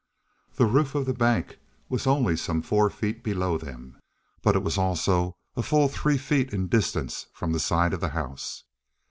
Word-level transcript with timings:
The 0.55 0.65
roof 0.65 0.95
of 0.95 1.05
the 1.05 1.13
bank 1.13 1.59
was 1.87 2.07
only 2.07 2.35
some 2.35 2.63
four 2.63 2.89
feet 2.89 3.23
below 3.23 3.59
them, 3.59 3.99
but 4.41 4.55
it 4.55 4.63
was 4.63 4.75
also 4.75 5.35
a 5.55 5.61
full 5.61 5.89
three 5.89 6.17
feet 6.17 6.51
in 6.51 6.67
distance 6.69 7.27
from 7.33 7.51
the 7.51 7.59
side 7.59 7.93
of 7.93 8.01
the 8.01 8.09
house. 8.09 8.63